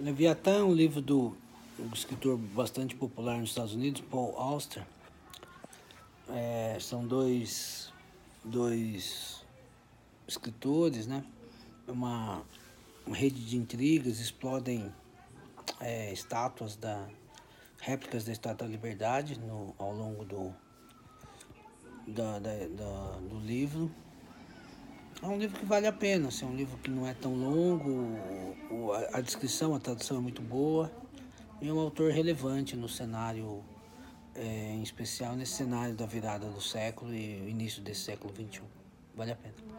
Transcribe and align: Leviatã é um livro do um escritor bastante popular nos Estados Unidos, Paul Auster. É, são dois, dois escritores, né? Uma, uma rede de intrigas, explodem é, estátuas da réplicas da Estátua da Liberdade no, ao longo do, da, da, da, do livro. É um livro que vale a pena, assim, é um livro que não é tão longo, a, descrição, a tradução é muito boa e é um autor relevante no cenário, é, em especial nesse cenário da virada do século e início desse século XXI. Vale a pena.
Leviatã 0.00 0.60
é 0.60 0.62
um 0.62 0.72
livro 0.72 1.02
do 1.02 1.36
um 1.78 1.92
escritor 1.92 2.38
bastante 2.38 2.94
popular 2.94 3.38
nos 3.38 3.50
Estados 3.50 3.74
Unidos, 3.74 4.00
Paul 4.10 4.34
Auster. 4.34 4.82
É, 6.30 6.78
são 6.80 7.06
dois, 7.06 7.92
dois 8.42 9.44
escritores, 10.26 11.06
né? 11.06 11.22
Uma, 11.86 12.42
uma 13.06 13.14
rede 13.14 13.44
de 13.44 13.58
intrigas, 13.58 14.20
explodem 14.20 14.90
é, 15.80 16.10
estátuas 16.12 16.76
da 16.76 17.06
réplicas 17.78 18.24
da 18.24 18.32
Estátua 18.32 18.66
da 18.66 18.72
Liberdade 18.72 19.38
no, 19.38 19.74
ao 19.78 19.92
longo 19.92 20.24
do, 20.24 20.54
da, 22.06 22.38
da, 22.38 22.50
da, 22.68 23.18
do 23.28 23.38
livro. 23.38 23.90
É 25.22 25.26
um 25.26 25.38
livro 25.38 25.58
que 25.58 25.66
vale 25.66 25.86
a 25.86 25.92
pena, 25.92 26.28
assim, 26.28 26.46
é 26.46 26.48
um 26.48 26.56
livro 26.56 26.78
que 26.78 26.90
não 26.90 27.06
é 27.06 27.12
tão 27.12 27.34
longo, 27.34 28.18
a, 29.12 29.20
descrição, 29.20 29.74
a 29.74 29.80
tradução 29.80 30.16
é 30.16 30.20
muito 30.20 30.42
boa 30.42 30.90
e 31.60 31.68
é 31.68 31.72
um 31.72 31.78
autor 31.78 32.10
relevante 32.10 32.76
no 32.76 32.88
cenário, 32.88 33.62
é, 34.34 34.72
em 34.74 34.82
especial 34.82 35.36
nesse 35.36 35.52
cenário 35.52 35.94
da 35.94 36.06
virada 36.06 36.46
do 36.46 36.60
século 36.60 37.14
e 37.14 37.48
início 37.48 37.82
desse 37.82 38.02
século 38.02 38.32
XXI. 38.34 38.62
Vale 39.14 39.32
a 39.32 39.36
pena. 39.36 39.70